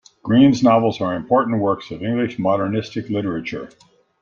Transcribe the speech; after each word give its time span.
Green's 0.23 0.63
novels 0.63 0.99
are 0.99 1.13
important 1.13 1.61
works 1.61 1.91
of 1.91 2.01
English 2.01 2.39
modernist 2.39 2.95
literature. 2.95 3.69